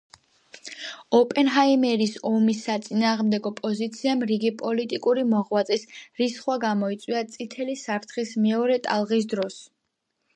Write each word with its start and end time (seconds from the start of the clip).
ოპენჰაიმერის 1.15 2.13
ომის 2.29 2.61
საწინააღმდეგო 2.69 3.51
პოზიციამ 3.59 4.23
რიგი 4.31 4.51
პოლიტიკური 4.61 5.25
მოღვაწის 5.33 5.85
რისხვა 6.23 6.55
გამოიწვია 6.67 7.21
წითელი 7.35 7.77
საფრთხის 7.83 8.33
მეორე 8.47 8.79
ტალღის 8.89 9.29
დროს. 9.35 9.59